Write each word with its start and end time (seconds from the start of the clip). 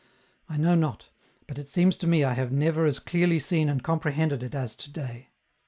I 0.49 0.57
know 0.57 0.73
not, 0.73 1.09
but 1.45 1.59
it 1.59 1.69
seems 1.69 1.95
to 1.97 2.07
me 2.07 2.23
I 2.23 2.33
have 2.33 2.51
never 2.51 2.87
as 2.87 2.97
clearly 2.97 3.37
seen 3.37 3.69
and 3.69 3.83
comprehended 3.83 4.41
it 4.41 4.55
as 4.55 4.75
to 4.77 4.89
day. 4.89 5.29